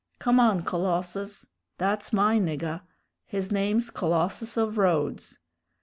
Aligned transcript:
Come 0.17 0.39
on, 0.39 0.63
Colossus. 0.63 1.45
That's 1.77 2.11
my 2.11 2.39
niggah 2.39 2.81
his 3.27 3.51
name's 3.51 3.91
Colossus 3.91 4.57
of 4.57 4.79
Rhodes. 4.79 5.37